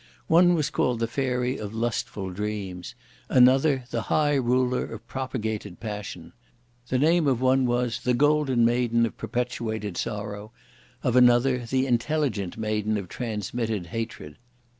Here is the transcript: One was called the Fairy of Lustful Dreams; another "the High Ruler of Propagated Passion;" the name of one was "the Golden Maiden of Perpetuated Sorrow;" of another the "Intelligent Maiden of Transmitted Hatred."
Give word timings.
One 0.25 0.55
was 0.55 0.71
called 0.71 0.99
the 0.99 1.05
Fairy 1.05 1.59
of 1.59 1.75
Lustful 1.75 2.31
Dreams; 2.31 2.95
another 3.29 3.83
"the 3.91 4.01
High 4.01 4.33
Ruler 4.33 4.83
of 4.83 5.07
Propagated 5.07 5.79
Passion;" 5.79 6.33
the 6.87 6.97
name 6.97 7.27
of 7.27 7.39
one 7.39 7.67
was 7.67 7.99
"the 7.99 8.15
Golden 8.15 8.65
Maiden 8.65 9.05
of 9.05 9.15
Perpetuated 9.15 9.97
Sorrow;" 9.97 10.51
of 11.03 11.15
another 11.15 11.67
the 11.67 11.85
"Intelligent 11.85 12.57
Maiden 12.57 12.97
of 12.97 13.09
Transmitted 13.09 13.85
Hatred." 13.85 14.37